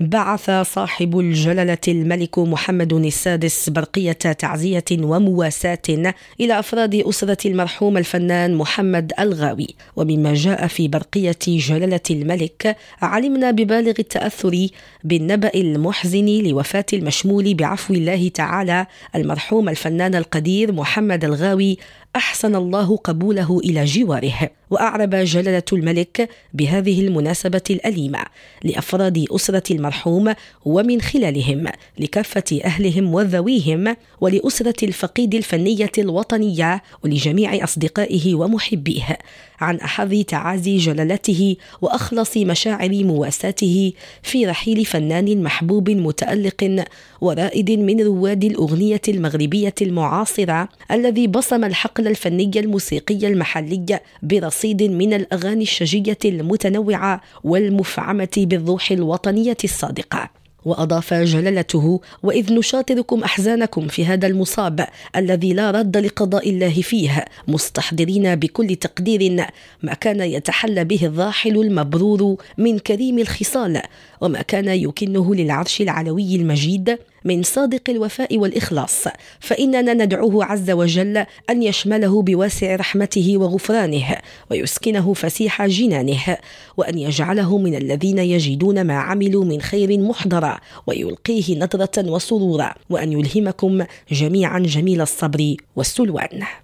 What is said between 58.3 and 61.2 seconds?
بالروح الوطنية الصادقة. وأضاف